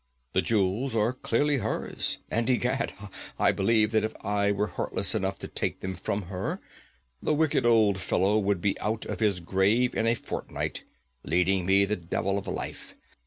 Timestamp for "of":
9.05-9.19, 12.39-12.47